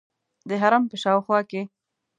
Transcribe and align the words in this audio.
د 0.49 0.51
حرم 0.61 0.83
په 0.91 0.95
شاوخوا 1.03 1.39
کې. 1.49 1.61